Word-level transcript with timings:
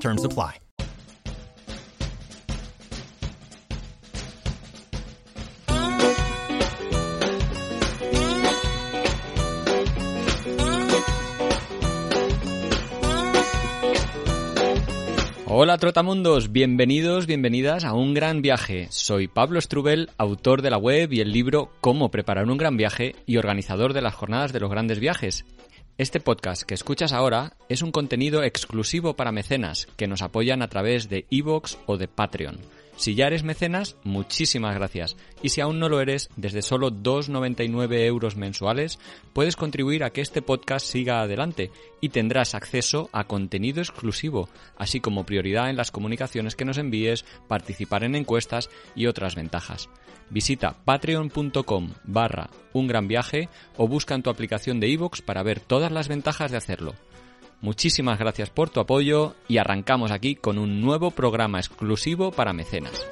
Terms 0.00 0.24
apply. 0.24 0.60
Hola 15.58 15.78
Trotamundos, 15.78 16.52
bienvenidos, 16.52 17.26
bienvenidas 17.26 17.84
a 17.84 17.94
un 17.94 18.12
gran 18.12 18.42
viaje. 18.42 18.88
Soy 18.90 19.26
Pablo 19.26 19.58
Strubel, 19.60 20.10
autor 20.18 20.60
de 20.60 20.68
la 20.68 20.76
web 20.76 21.10
y 21.14 21.20
el 21.20 21.32
libro 21.32 21.70
Cómo 21.80 22.10
preparar 22.10 22.50
un 22.50 22.58
gran 22.58 22.76
viaje 22.76 23.16
y 23.24 23.38
organizador 23.38 23.94
de 23.94 24.02
las 24.02 24.14
jornadas 24.14 24.52
de 24.52 24.60
los 24.60 24.70
grandes 24.70 25.00
viajes. 25.00 25.46
Este 25.98 26.20
podcast 26.20 26.64
que 26.64 26.74
escuchas 26.74 27.14
ahora 27.14 27.54
es 27.70 27.80
un 27.80 27.90
contenido 27.90 28.42
exclusivo 28.42 29.16
para 29.16 29.32
mecenas 29.32 29.88
que 29.96 30.06
nos 30.06 30.20
apoyan 30.20 30.60
a 30.60 30.68
través 30.68 31.08
de 31.08 31.24
iVoox 31.30 31.78
o 31.86 31.96
de 31.96 32.06
Patreon. 32.06 32.58
Si 32.96 33.14
ya 33.14 33.26
eres 33.26 33.44
mecenas, 33.44 33.96
muchísimas 34.04 34.74
gracias. 34.74 35.16
Y 35.42 35.50
si 35.50 35.60
aún 35.60 35.78
no 35.78 35.88
lo 35.88 36.00
eres, 36.00 36.30
desde 36.36 36.62
solo 36.62 36.90
2,99 36.90 38.00
euros 38.06 38.36
mensuales, 38.36 38.98
puedes 39.34 39.54
contribuir 39.54 40.02
a 40.02 40.10
que 40.10 40.22
este 40.22 40.40
podcast 40.40 40.86
siga 40.86 41.20
adelante 41.20 41.70
y 42.00 42.08
tendrás 42.08 42.54
acceso 42.54 43.10
a 43.12 43.24
contenido 43.24 43.80
exclusivo, 43.80 44.48
así 44.78 45.00
como 45.00 45.26
prioridad 45.26 45.68
en 45.68 45.76
las 45.76 45.90
comunicaciones 45.90 46.56
que 46.56 46.64
nos 46.64 46.78
envíes, 46.78 47.26
participar 47.48 48.02
en 48.02 48.14
encuestas 48.14 48.70
y 48.94 49.06
otras 49.06 49.34
ventajas. 49.34 49.90
Visita 50.30 50.76
patreon.com 50.84 51.90
barra 52.04 52.50
un 52.72 52.86
gran 52.86 53.08
viaje 53.08 53.48
o 53.76 53.86
busca 53.86 54.14
en 54.14 54.22
tu 54.22 54.30
aplicación 54.30 54.80
de 54.80 54.88
iVoox 54.88 55.20
para 55.20 55.42
ver 55.42 55.60
todas 55.60 55.92
las 55.92 56.08
ventajas 56.08 56.50
de 56.50 56.56
hacerlo. 56.56 56.94
Muchísimas 57.60 58.18
gracias 58.18 58.50
por 58.50 58.70
tu 58.70 58.80
apoyo 58.80 59.34
y 59.48 59.58
arrancamos 59.58 60.10
aquí 60.10 60.36
con 60.36 60.58
un 60.58 60.80
nuevo 60.80 61.10
programa 61.10 61.58
exclusivo 61.58 62.30
para 62.30 62.52
mecenas. 62.52 63.06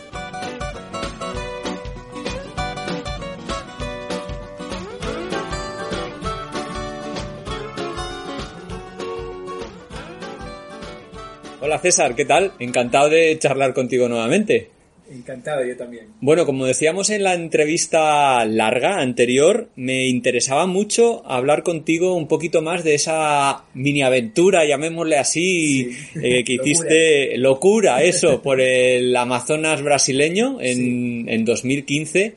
Hola 11.61 11.79
César, 11.79 12.15
¿qué 12.15 12.27
tal? 12.27 12.53
Encantado 12.59 13.09
de 13.09 13.39
charlar 13.39 13.73
contigo 13.73 14.07
nuevamente. 14.07 14.74
Encantado, 15.11 15.63
yo 15.65 15.77
también. 15.77 16.07
Bueno, 16.21 16.47
como 16.47 16.65
decíamos 16.65 17.11
en 17.11 17.23
la 17.25 17.35
entrevista 17.35 18.45
larga 18.47 19.01
anterior, 19.01 19.69
me 19.77 20.07
interesaba 20.09 20.67
mucho 20.67 21.23
hablar 21.27 21.63
contigo 21.63 22.15
un 22.15 22.27
poquito 22.27 22.63
más 22.63 22.85
de 22.85 22.95
esa 22.95 23.65
mini 23.75 24.03
aventura, 24.03 24.65
llamémosle 24.67 25.19
así, 25.19 25.93
Sí. 26.13 26.19
eh, 26.23 26.45
que 26.45 26.55
hiciste 26.65 27.37
locura, 27.37 28.03
eso, 28.03 28.41
por 28.43 28.61
el 28.63 29.15
Amazonas 29.15 29.83
brasileño 29.83 30.59
en, 30.61 31.29
en 31.29 31.45
2015. 31.45 32.35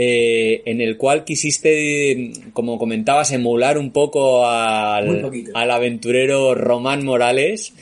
eh, 0.00 0.62
en 0.66 0.80
el 0.80 0.96
cual 0.96 1.24
quisiste, 1.24 2.30
como 2.52 2.78
comentabas, 2.78 3.32
emular 3.32 3.76
un 3.78 3.90
poco 3.90 4.46
al, 4.46 5.28
al 5.54 5.70
aventurero 5.72 6.54
Román 6.54 7.04
Morales 7.04 7.72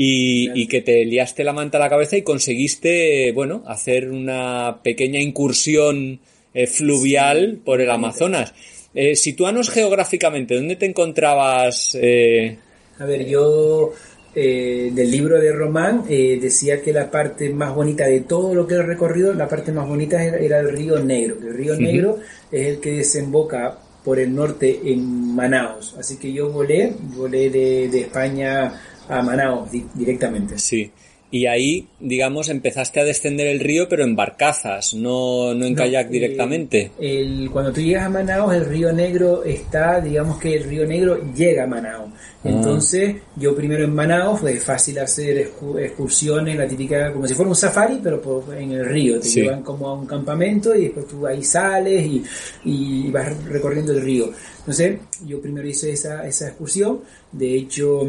y, 0.00 0.48
y 0.54 0.68
que 0.68 0.80
te 0.80 1.04
liaste 1.04 1.42
la 1.42 1.52
manta 1.52 1.76
a 1.78 1.80
la 1.80 1.88
cabeza 1.90 2.16
y 2.16 2.22
conseguiste, 2.22 3.32
bueno, 3.32 3.64
hacer 3.66 4.10
una 4.10 4.78
pequeña 4.84 5.18
incursión 5.18 6.20
eh, 6.54 6.68
fluvial 6.68 7.54
Sí, 7.56 7.62
por 7.64 7.80
el. 7.80 7.90
Amazonas. 7.90 8.54
Eh, 8.94 9.16
sitúanos 9.16 9.70
geográficamente, 9.70 10.54
¿dónde 10.54 10.76
te 10.76 10.86
encontrabas? 10.86 11.96
eh, 12.00 12.58
A 13.00 13.04
ver, 13.06 13.26
yo 13.26 13.92
eh, 14.36 14.90
del 14.94 15.10
libro 15.10 15.40
de 15.40 15.52
Román 15.52 16.04
eh, 16.08 16.38
decía 16.40 16.80
que 16.80 16.92
la 16.92 17.10
parte 17.10 17.50
más 17.50 17.74
bonita 17.74 18.06
de 18.06 18.20
todo 18.20 18.54
lo 18.54 18.66
que 18.68 18.74
he 18.76 18.82
recorrido, 18.82 19.34
la 19.34 19.48
parte 19.48 19.72
más 19.72 19.88
bonita 19.88 20.22
era, 20.24 20.38
era 20.38 20.60
el 20.60 20.70
río 20.70 20.98
Negro. 21.00 21.36
El 21.42 21.54
río. 21.54 21.76
Negro 21.76 22.18
es 22.52 22.66
el 22.68 22.80
que 22.80 22.92
desemboca 22.92 23.78
por 24.04 24.18
el 24.20 24.32
norte 24.34 24.80
en 24.84 25.34
Manaos. 25.34 25.96
Así 25.98 26.16
que 26.18 26.32
yo 26.32 26.50
volé, 26.50 26.92
volé 27.16 27.50
de, 27.50 27.88
de 27.88 28.00
España 28.02 28.72
a 29.08 29.22
Manaos 29.22 29.70
di- 29.70 29.86
directamente. 29.94 30.58
sí. 30.58 30.90
Y 31.30 31.44
ahí, 31.44 31.86
digamos, 32.00 32.48
empezaste 32.48 33.00
a 33.00 33.04
descender 33.04 33.48
el 33.48 33.60
río, 33.60 33.86
pero 33.86 34.02
en 34.02 34.16
barcazas, 34.16 34.94
no, 34.94 35.52
no 35.52 35.66
en 35.66 35.74
No, 35.74 35.76
kayak 35.78 36.06
eh, 36.06 36.08
directamente. 36.10 36.90
el- 36.98 37.50
cuando 37.52 37.70
tú 37.70 37.82
llegas 37.82 38.04
a 38.06 38.08
Manaos, 38.08 38.54
el 38.54 38.64
río 38.64 38.90
Negro 38.94 39.44
está, 39.44 40.00
digamos 40.00 40.38
que 40.38 40.54
el 40.56 40.64
río 40.64 40.86
Negro 40.86 41.20
llega 41.34 41.64
a 41.64 41.66
Manaos. 41.66 42.08
Ah. 42.14 42.48
Entonces, 42.48 43.16
yo 43.36 43.54
primero 43.54 43.84
en 43.84 43.94
Manaos, 43.94 44.40
fue 44.40 44.54
fácil 44.56 44.98
hacer 45.00 45.50
excu- 45.52 45.78
excursiones, 45.78 46.56
la 46.56 46.66
típica, 46.66 47.12
como 47.12 47.26
si 47.26 47.34
fuera 47.34 47.50
un 47.50 47.56
safari, 47.56 48.00
pero 48.02 48.22
por- 48.22 48.54
en 48.56 48.72
el 48.72 48.86
río. 48.86 49.20
Te 49.20 49.28
Sí. 49.28 49.42
llevan 49.42 49.62
como 49.62 49.86
a 49.88 49.92
un 50.00 50.06
campamento 50.06 50.74
y 50.74 50.84
después 50.84 51.06
tú 51.08 51.26
ahí 51.26 51.44
sales 51.44 52.06
y, 52.06 52.24
y 52.64 53.10
vas 53.10 53.36
recorriendo 53.44 53.92
el 53.92 54.00
río. 54.00 54.30
Entonces, 54.60 54.98
yo 55.26 55.42
primero 55.42 55.68
hice 55.68 55.90
esa, 55.92 56.26
esa 56.26 56.48
excursión. 56.48 57.00
De 57.32 57.54
hecho, 57.54 58.08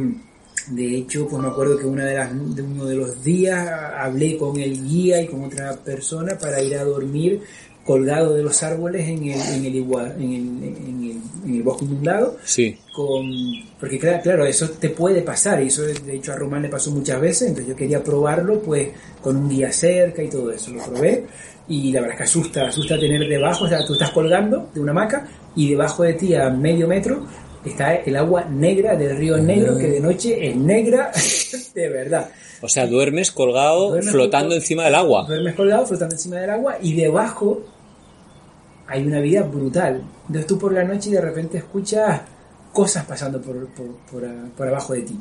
de 0.67 0.95
hecho, 0.97 1.27
pues 1.27 1.41
me 1.41 1.47
acuerdo 1.49 1.77
que 1.77 1.85
una 1.85 2.05
de 2.05 2.15
las, 2.15 2.55
de 2.55 2.61
uno 2.61 2.85
de 2.85 2.95
los 2.95 3.23
días 3.23 3.67
hablé 3.97 4.37
con 4.37 4.59
el 4.59 4.87
guía 4.87 5.21
y 5.21 5.27
con 5.27 5.43
otra 5.43 5.73
persona 5.77 6.37
para 6.37 6.61
ir 6.61 6.75
a 6.75 6.83
dormir 6.83 7.41
colgado 7.85 8.35
de 8.35 8.43
los 8.43 8.61
árboles 8.61 9.07
en 9.07 9.23
el, 9.29 9.41
en 9.41 9.65
el, 9.65 9.75
igua- 9.75 10.13
en 10.15 10.33
el, 10.33 10.63
en 10.63 11.03
el- 11.03 11.19
en 11.49 11.55
el 11.55 11.63
bosque 11.63 11.85
inundado. 11.85 12.37
Sí. 12.43 12.77
Con, 12.93 13.25
porque 13.79 13.97
claro, 13.97 14.19
claro, 14.21 14.45
eso 14.45 14.69
te 14.69 14.89
puede 14.89 15.21
pasar 15.21 15.63
y 15.63 15.67
eso 15.67 15.83
de 15.83 16.15
hecho 16.15 16.33
a 16.33 16.35
Román 16.35 16.61
le 16.63 16.69
pasó 16.69 16.91
muchas 16.91 17.19
veces, 17.19 17.47
entonces 17.47 17.69
yo 17.69 17.75
quería 17.75 18.03
probarlo 18.03 18.61
pues 18.61 18.89
con 19.21 19.37
un 19.37 19.49
guía 19.49 19.71
cerca 19.71 20.21
y 20.21 20.29
todo 20.29 20.51
eso, 20.51 20.71
lo 20.71 20.83
probé 20.83 21.25
y 21.69 21.91
la 21.93 22.01
verdad 22.01 22.15
es 22.15 22.17
que 22.17 22.23
asusta, 22.23 22.67
asusta 22.67 22.99
tener 22.99 23.27
debajo, 23.27 23.63
o 23.65 23.67
sea, 23.69 23.85
tú 23.85 23.93
estás 23.93 24.11
colgando 24.11 24.69
de 24.73 24.81
una 24.81 24.91
hamaca 24.91 25.27
y 25.55 25.69
debajo 25.69 26.03
de 26.03 26.13
ti 26.13 26.35
a 26.35 26.49
medio 26.49 26.87
metro 26.87 27.25
está 27.69 27.95
el 27.95 28.15
agua 28.15 28.45
negra 28.45 28.95
del 28.95 29.15
río 29.17 29.37
Negro, 29.37 29.77
que 29.77 29.87
de 29.87 29.99
noche 29.99 30.49
es 30.49 30.55
negra 30.55 31.11
de 31.73 31.89
verdad. 31.89 32.29
O 32.61 32.67
sea, 32.67 32.85
duermes 32.87 33.31
colgado, 33.31 33.89
Duermes 33.89 34.11
flotando 34.11 34.47
colgado. 34.49 34.61
encima 34.61 34.83
del 34.85 34.95
agua. 34.95 35.25
Duermes 35.27 35.55
colgado, 35.55 35.85
flotando 35.85 36.15
encima 36.15 36.35
del 36.37 36.49
agua 36.49 36.77
y 36.81 36.93
debajo 36.93 37.61
hay 38.87 39.05
una 39.05 39.19
vida 39.19 39.43
brutal. 39.43 40.01
Entonces 40.27 40.47
tú 40.47 40.57
por 40.57 40.73
la 40.73 40.83
noche 40.83 41.09
y 41.09 41.13
de 41.13 41.21
repente 41.21 41.57
escuchas 41.59 42.21
cosas 42.73 43.05
pasando 43.05 43.41
por, 43.41 43.67
por, 43.69 43.85
por, 44.11 44.25
a- 44.25 44.45
por 44.57 44.67
abajo 44.67 44.93
de 44.93 45.01
ti. 45.03 45.19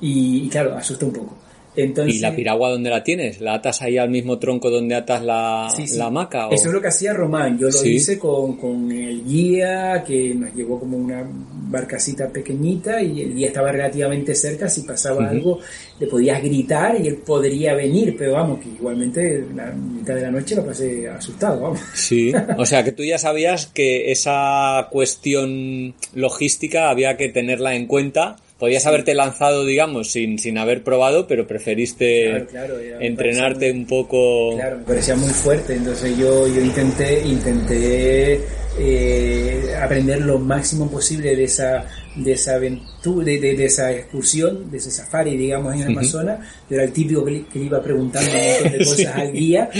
Y, 0.00 0.44
y 0.46 0.48
claro, 0.48 0.74
asusta 0.76 1.04
un 1.06 1.12
poco. 1.12 1.34
Entonces, 1.76 2.16
¿Y 2.16 2.18
la 2.18 2.34
piragua 2.34 2.68
dónde 2.70 2.90
la 2.90 3.04
tienes? 3.04 3.40
¿La 3.40 3.54
atas 3.54 3.80
ahí 3.82 3.96
al 3.96 4.10
mismo 4.10 4.38
tronco 4.38 4.70
donde 4.70 4.94
atas 4.96 5.22
la, 5.22 5.68
Sí, 5.76 5.86
sí. 5.86 5.96
la 5.96 6.06
hamaca? 6.06 6.48
o- 6.48 6.52
Eso 6.52 6.66
es 6.68 6.74
lo 6.74 6.80
que 6.82 6.88
hacía 6.88 7.12
Román. 7.12 7.58
Yo 7.58 7.66
lo 7.66 7.72
Sí. 7.72 7.90
hice 7.92 8.18
con, 8.18 8.56
con 8.56 8.90
el 8.90 9.24
guía 9.24 10.02
que 10.06 10.34
nos 10.34 10.52
llevó 10.54 10.80
como 10.80 10.96
una 10.96 11.24
barcacita 11.70 12.28
pequeñita 12.28 13.00
y 13.00 13.22
el 13.22 13.34
guía 13.36 13.46
estaba 13.48 13.70
relativamente 13.70 14.34
cerca. 14.34 14.68
Si 14.68 14.82
pasaba 14.82 15.28
algo, 15.28 15.60
le 16.00 16.06
podías 16.08 16.42
gritar 16.42 17.00
y 17.00 17.06
él 17.06 17.16
podría 17.24 17.74
venir, 17.74 18.16
pero 18.18 18.32
vamos, 18.32 18.58
que 18.60 18.68
igualmente 18.70 19.44
la 19.54 19.66
mitad 19.70 20.16
de 20.16 20.22
la 20.22 20.30
noche 20.32 20.56
lo 20.56 20.66
pasé 20.66 21.08
asustado, 21.08 21.60
vamos. 21.60 21.80
Sí, 21.94 22.32
o 22.58 22.66
sea 22.66 22.82
que 22.82 22.90
tú 22.92 23.04
ya 23.04 23.18
sabías 23.18 23.66
que 23.66 24.10
esa 24.10 24.88
cuestión 24.90 25.94
logística 26.14 26.90
había 26.90 27.16
que 27.16 27.28
tenerla 27.28 27.74
en 27.76 27.86
cuenta. 27.86 28.36
Podías 28.60 28.86
haberte 28.86 29.14
lanzado, 29.14 29.64
digamos, 29.64 30.12
sin, 30.12 30.38
sin 30.38 30.58
haber 30.58 30.84
probado, 30.84 31.26
pero 31.26 31.46
preferiste 31.46 32.28
Claro, 32.30 32.46
claro, 32.46 32.74
entrenarte 33.00 33.72
muy- 33.72 33.80
un 33.80 33.86
poco. 33.88 34.54
Claro, 34.56 34.76
me 34.78 34.84
parecía 34.84 35.16
muy 35.16 35.30
fuerte, 35.30 35.74
entonces 35.74 36.16
yo, 36.18 36.46
yo 36.46 36.60
intenté, 36.60 37.26
intenté 37.26 38.40
eh, 38.78 39.74
aprender 39.82 40.20
lo 40.20 40.38
máximo 40.38 40.90
posible 40.90 41.34
de 41.34 41.44
esa, 41.44 41.86
de 42.16 42.32
esa 42.32 42.54
aventura, 42.56 43.24
de, 43.24 43.40
de- 43.40 43.54
de 43.56 43.64
esa 43.64 43.90
excursión, 43.92 44.70
de 44.70 44.76
ese 44.78 44.90
safari, 44.90 45.36
digamos, 45.36 45.74
en 45.74 45.80
el. 45.82 45.88
Amazonas. 45.88 46.38
Yo 46.68 46.76
era 46.76 46.84
el 46.84 46.92
típico 46.92 47.24
que 47.24 47.30
le, 47.30 47.46
que 47.46 47.58
le 47.58 47.64
iba 47.66 47.82
preguntando 47.82 48.30
un 48.30 48.36
montón 48.36 48.72
de 48.72 48.78
cosas 48.84 48.96
Sí. 48.96 49.04
al 49.06 49.32
guía, 49.32 49.70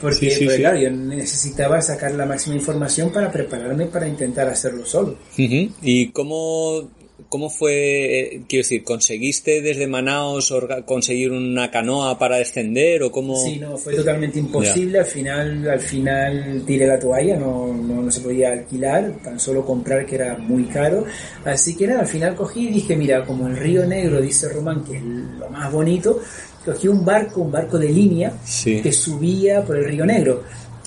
porque, 0.00 0.30
Sí, 0.30 0.44
porque, 0.46 0.58
claro, 0.58 0.78
yo 0.78 0.90
necesitaba 0.90 1.80
sacar 1.82 2.12
la 2.14 2.26
máxima 2.26 2.56
información 2.56 3.12
para 3.12 3.30
prepararme 3.30 3.86
para 3.86 4.08
intentar 4.08 4.48
hacerlo 4.48 4.84
solo. 4.86 5.16
¿Y 5.36 6.08
cómo 6.08 6.88
¿cómo 7.32 7.48
fue, 7.48 8.42
quiero 8.46 8.62
decir, 8.62 8.84
conseguiste 8.84 9.62
desde 9.62 9.86
Manaos 9.86 10.52
conseguir 10.84 11.32
una 11.32 11.70
canoa 11.70 12.18
para 12.18 12.36
descender 12.36 13.02
o 13.02 13.10
cómo? 13.10 13.34
Sí, 13.42 13.58
no, 13.58 13.78
fue 13.78 13.94
totalmente 13.94 14.38
imposible, 14.38 14.98
al 14.98 15.06
final, 15.06 15.70
al 15.70 15.80
final 15.80 16.62
tiré 16.66 16.86
la 16.86 16.98
toalla, 16.98 17.38
no, 17.38 17.72
no, 17.72 18.10
se 18.10 18.20
podía 18.20 18.52
alquilar, 18.52 19.14
tan 19.24 19.40
solo 19.40 19.64
comprar 19.64 20.04
que 20.04 20.16
era 20.16 20.36
muy 20.36 20.64
caro, 20.64 21.06
así 21.46 21.74
que 21.74 21.86
nada, 21.86 22.00
al 22.00 22.06
final 22.06 22.34
cogí 22.34 22.68
y 22.68 22.72
dije, 22.72 22.94
mira, 22.96 23.24
como 23.24 23.48
el 23.48 23.56
río 23.56 23.86
Negro, 23.86 24.20
dice 24.20 24.50
Román, 24.50 24.84
que 24.84 24.98
es 24.98 25.02
lo 25.02 25.48
más 25.48 25.72
bonito, 25.72 26.20
cogí 26.66 26.86
un 26.86 27.02
barco, 27.02 27.40
un 27.40 27.50
barco 27.50 27.78
de 27.78 27.88
línea, 27.88 28.34
que 28.62 28.92
subía 28.92 29.64
por 29.64 29.78
el 29.78 29.86
río 29.86 30.04
Negro 30.04 30.42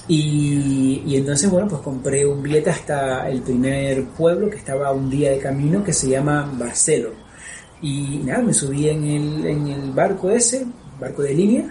y, 0.07 1.15
entonces, 1.15 1.49
bueno, 1.49 1.67
pues 1.67 1.81
compré 1.81 2.25
un 2.25 2.43
billete 2.43 2.69
hasta 2.69 3.27
el 3.29 3.41
primer 3.41 4.05
pueblo 4.09 4.49
que 4.49 4.57
estaba 4.57 4.91
un 4.91 5.09
día 5.09 5.31
de 5.31 5.39
camino 5.39 5.83
que 5.83 5.93
se 5.93 6.09
llama 6.09 6.51
Barcelo. 6.57 7.11
Y 7.81 8.21
nada, 8.23 8.43
me 8.43 8.53
subí 8.53 8.87
en 8.87 9.03
el, 9.03 9.45
en 9.45 9.67
el 9.67 9.91
barco 9.91 10.29
ese, 10.29 10.65
barco 10.99 11.23
de 11.23 11.33
línea, 11.33 11.69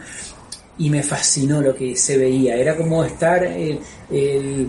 y 0.78 0.90
me 0.90 1.02
fascinó 1.02 1.62
lo 1.62 1.75
que 1.75 1.94
se 1.96 2.19
veía. 2.19 2.56
Era 2.56 2.76
como 2.76 3.04
estar 3.04 3.44
el, 3.44 3.78
el, 4.10 4.69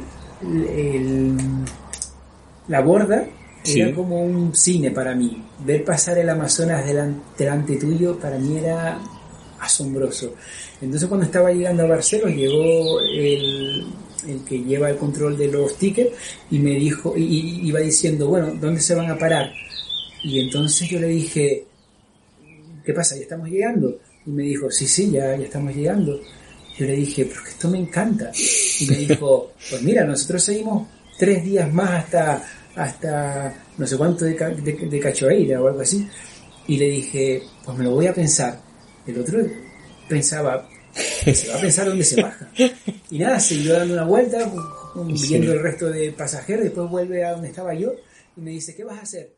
la 2.67 2.81
borda, 2.81 3.25
era 3.63 3.95
como 3.95 4.23
un 4.23 4.53
cine 4.53 4.91
para 4.91 5.15
mí. 5.15 5.44
Ver 5.65 5.83
pasar 5.83 6.19
el 6.19 6.29
Amazonas 6.29 6.85
delante, 6.85 7.19
delante 7.44 7.77
tuyo 7.77 8.19
para 8.19 8.38
mí 8.38 8.59
era 8.59 9.00
asombroso. 9.65 10.33
Entonces 10.81 11.07
cuando 11.07 11.25
estaba 11.25 11.51
llegando 11.51 11.83
a 11.83 11.88
Barcelos 11.88 12.31
llegó 12.31 13.00
el, 13.01 13.85
que 14.47 14.59
lleva 14.59 14.89
el 14.89 14.97
control 14.97 15.38
de 15.38 15.51
los 15.51 15.77
tickets 15.77 16.12
y 16.51 16.59
me 16.59 16.71
dijo, 16.71 17.13
y, 17.17 17.67
iba 17.67 17.79
diciendo, 17.79 18.27
bueno, 18.27 18.53
¿dónde 18.59 18.81
se 18.81 18.95
van 18.95 19.09
a 19.09 19.17
parar? 19.17 19.51
Y 20.23 20.39
entonces 20.39 20.89
yo 20.89 21.00
le 21.00 21.07
dije, 21.07 21.65
¿qué 22.83 22.94
pasa? 22.94 23.15
¿Ya 23.15 23.21
estamos 23.21 23.50
llegando? 23.50 24.00
Y 24.25 24.31
me 24.31 24.44
dijo, 24.44 24.71
sí, 24.71 24.88
sí, 24.88 25.12
ya, 25.12 25.35
ya 25.35 25.45
estamos 25.45 25.75
llegando. 25.75 26.19
Yo 26.77 26.85
le 26.85 26.94
dije, 26.94 27.25
pero 27.25 27.44
que 27.44 27.50
esto 27.51 27.69
me 27.69 27.79
encanta. 27.79 28.31
Y 28.79 28.88
me 28.88 28.97
dijo, 28.97 29.53
pues 29.69 29.81
mira, 29.81 30.03
nosotros 30.03 30.44
seguimos 30.44 30.88
tres 31.17 31.44
días 31.44 31.71
más 31.71 31.91
hasta, 31.91 32.44
hasta 32.75 33.65
no 33.77 33.88
sé 33.88 33.97
cuánto 33.97 34.25
de, 34.25 34.33
de, 34.33 35.00
Cachoeira 35.00 35.62
o 35.62 35.67
algo 35.67 35.81
así. 35.81 36.07
Y 36.67 36.77
le 36.77 36.89
dije, 36.89 37.44
pues 37.63 37.77
me 37.77 37.83
lo 37.83 37.91
voy 37.91 38.07
a 38.07 38.13
pensar. 38.13 38.59
El 39.07 39.19
otro 39.19 39.40
pensaba, 40.10 40.68
se 40.94 41.50
va 41.50 41.57
a 41.57 41.62
pensar 41.62 41.88
dónde 41.88 42.04
se 42.04 42.22
baja. 42.22 42.50
Y 43.12 43.19
nada, 43.19 43.40
siguió 43.40 43.74
dando 43.74 43.94
una 43.94 44.06
vuelta, 44.06 44.52
viendo 45.30 45.54
el 45.54 45.62
resto 45.62 45.90
de 45.90 46.12
pasajeros, 46.12 46.66
después 46.66 46.90
vuelve 46.90 47.24
a 47.24 47.34
donde 47.34 47.50
estaba 47.50 47.74
yo 47.74 47.94
y 48.36 48.42
me 48.42 48.52
dice, 48.52 48.75
¿qué 48.75 48.84
vas 48.84 49.00
a 49.00 49.02
hacer? 49.02 49.36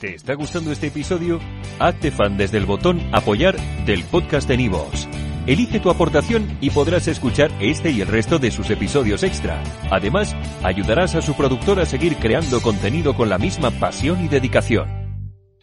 ¿Te 0.00 0.14
está 0.14 0.34
gustando 0.34 0.72
este 0.72 0.88
episodio? 0.88 1.40
Hazte 1.78 2.10
fan 2.10 2.36
desde 2.36 2.58
el 2.58 2.66
botón 2.66 3.00
apoyar 3.12 3.56
del 3.86 4.04
podcast 4.04 4.48
de 4.48 4.56
Nivos. 4.56 5.08
Elige 5.46 5.78
tu 5.78 5.90
aportación 5.90 6.56
y 6.60 6.70
podrás 6.70 7.06
escuchar 7.06 7.50
este 7.60 7.90
y 7.90 8.00
el 8.00 8.08
resto 8.08 8.38
de 8.38 8.50
sus 8.50 8.70
episodios 8.70 9.22
extra. 9.22 9.62
Además, 9.90 10.34
ayudarás 10.62 11.14
a 11.14 11.22
su 11.22 11.34
productor 11.34 11.80
a 11.80 11.86
seguir 11.86 12.16
creando 12.16 12.62
contenido 12.62 13.14
con 13.14 13.28
la 13.28 13.38
misma 13.38 13.70
pasión 13.70 14.24
y 14.24 14.28
dedicación. 14.28 15.03